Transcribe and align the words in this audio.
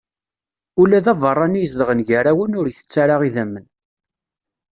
Ula 0.81 0.99
d 1.05 1.07
abeṛṛani 1.11 1.59
izedɣen 1.61 2.03
gar-awen 2.09 2.57
ur 2.59 2.65
itett 2.67 2.93
ara 3.03 3.15
idammen. 3.27 3.65